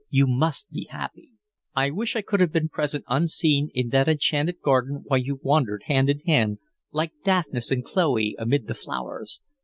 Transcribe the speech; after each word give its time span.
You 0.09 0.25
must 0.25 0.71
be 0.71 0.87
happy! 0.89 1.29
I 1.75 1.91
wish 1.91 2.15
I 2.15 2.23
could 2.23 2.39
have 2.39 2.51
been 2.51 2.69
present 2.69 3.05
unseen 3.07 3.69
in 3.75 3.89
that 3.89 4.07
enchanted 4.09 4.59
garden 4.59 5.01
while 5.05 5.19
you 5.19 5.39
wandered 5.43 5.83
hand 5.85 6.09
in 6.09 6.21
hand, 6.21 6.57
like 6.91 7.11
Daphnis 7.23 7.69
and 7.69 7.83
Chloe, 7.85 8.35
amid 8.39 8.65
the 8.65 8.73
flowers. 8.73 9.41